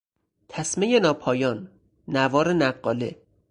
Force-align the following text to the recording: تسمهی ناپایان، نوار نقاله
تسمهی 0.51 0.99
ناپایان، 1.05 1.57
نوار 2.13 2.47
نقاله 2.61 3.11